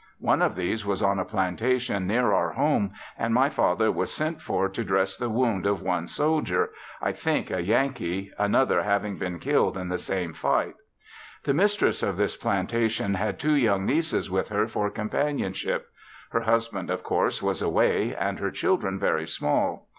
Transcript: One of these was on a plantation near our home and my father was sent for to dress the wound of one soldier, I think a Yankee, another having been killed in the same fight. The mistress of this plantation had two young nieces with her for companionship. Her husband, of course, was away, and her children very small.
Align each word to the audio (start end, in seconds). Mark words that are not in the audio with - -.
One 0.17 0.41
of 0.41 0.55
these 0.55 0.83
was 0.83 1.03
on 1.03 1.19
a 1.19 1.25
plantation 1.25 2.07
near 2.07 2.33
our 2.33 2.53
home 2.53 2.91
and 3.19 3.35
my 3.35 3.49
father 3.49 3.91
was 3.91 4.11
sent 4.11 4.41
for 4.41 4.67
to 4.67 4.83
dress 4.83 5.15
the 5.15 5.29
wound 5.29 5.67
of 5.67 5.83
one 5.83 6.07
soldier, 6.07 6.71
I 6.99 7.11
think 7.11 7.51
a 7.51 7.61
Yankee, 7.61 8.31
another 8.39 8.81
having 8.81 9.17
been 9.17 9.37
killed 9.37 9.77
in 9.77 9.89
the 9.89 9.99
same 9.99 10.33
fight. 10.33 10.73
The 11.43 11.53
mistress 11.53 12.01
of 12.01 12.17
this 12.17 12.35
plantation 12.35 13.13
had 13.13 13.37
two 13.37 13.53
young 13.53 13.85
nieces 13.85 14.31
with 14.31 14.49
her 14.49 14.65
for 14.67 14.89
companionship. 14.89 15.85
Her 16.31 16.41
husband, 16.41 16.89
of 16.89 17.03
course, 17.03 17.43
was 17.43 17.61
away, 17.61 18.15
and 18.15 18.39
her 18.39 18.49
children 18.49 18.97
very 18.97 19.27
small. 19.27 19.87